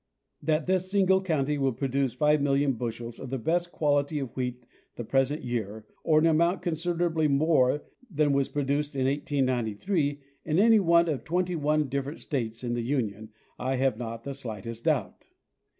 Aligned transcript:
That 0.41 0.65
this 0.65 0.89
single 0.89 1.21
county 1.21 1.59
will 1.59 1.73
produce 1.73 2.15
5,000,000 2.15 2.75
bushels 2.79 3.19
of 3.19 3.29
the 3.29 3.37
best 3.37 3.71
quality 3.71 4.17
of 4.17 4.35
wheat 4.35 4.65
the 4.95 5.03
present 5.03 5.43
year, 5.43 5.85
or 6.03 6.17
an 6.17 6.25
amount 6.25 6.63
con 6.63 6.73
siderably 6.73 7.29
more 7.29 7.83
than 8.09 8.33
was 8.33 8.49
produced 8.49 8.95
in 8.95 9.05
1893 9.05 10.19
in 10.43 10.57
any 10.57 10.79
one 10.79 11.07
of 11.07 11.23
twenty 11.23 11.55
one 11.55 11.87
different 11.87 12.19
states 12.19 12.63
in 12.63 12.73
the 12.73 12.81
Union, 12.81 13.29
I 13.59 13.75
have 13.75 13.95
not 13.95 14.23
the 14.23 14.33
slightest 14.33 14.85
doubt. 14.85 15.27